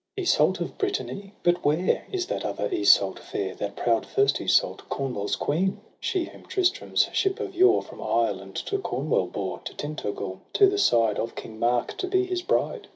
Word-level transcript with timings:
Iseult 0.17 0.59
of 0.59 0.79
Brittany?— 0.79 1.31
but 1.43 1.63
where 1.63 2.07
Is 2.11 2.25
that 2.25 2.43
other 2.43 2.65
Iseult 2.67 3.19
fair, 3.19 3.53
That 3.53 3.75
proud, 3.75 4.03
first 4.03 4.39
Iseult, 4.41 4.89
Cornwall's 4.89 5.35
queen? 5.35 5.79
She, 5.99 6.23
whom 6.25 6.47
Tristram's 6.47 7.07
ship 7.13 7.39
of 7.39 7.53
yore 7.55 7.83
From 7.83 8.01
Ireland 8.01 8.55
to 8.55 8.79
Cornwall 8.79 9.27
bore. 9.27 9.59
To 9.59 9.75
Tyntagel, 9.75 10.39
to 10.53 10.65
the 10.67 10.79
side 10.79 11.19
Of 11.19 11.35
King 11.35 11.59
Marc, 11.59 11.97
to 11.97 12.07
be 12.07 12.25
his 12.25 12.41
bride 12.41 12.87